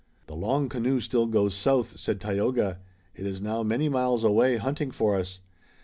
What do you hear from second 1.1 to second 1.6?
goes